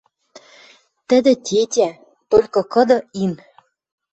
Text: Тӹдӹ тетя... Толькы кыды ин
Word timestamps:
Тӹдӹ 1.07 1.33
тетя... 1.45 1.89
Толькы 2.29 2.61
кыды 2.73 2.97
ин 3.23 3.33